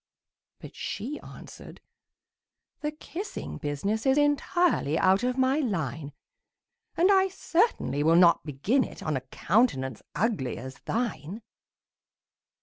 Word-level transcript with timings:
But 0.57 0.75
she 0.75 1.19
answered, 1.19 1.79
"The 2.79 2.89
kissing 2.91 3.59
business 3.59 4.07
Is 4.07 4.17
entirely 4.17 4.97
out 4.97 5.21
of 5.21 5.37
my 5.37 5.59
line; 5.59 6.11
And 6.97 7.11
I 7.11 7.27
certainly 7.27 8.01
will 8.01 8.15
not 8.15 8.43
begin 8.43 8.83
it 8.83 9.03
On 9.03 9.15
a 9.15 9.21
countenance 9.21 10.01
ugly 10.15 10.57
as 10.57 10.79
thine!" 10.85 11.43